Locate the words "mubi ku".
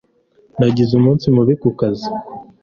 1.35-1.69